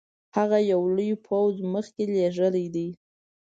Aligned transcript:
هغه 0.37 0.57
یو 0.71 0.81
لوی 0.95 1.11
پوځ 1.25 1.53
مخکي 1.73 2.05
لېږلی 2.13 2.65
دی. 2.75 2.87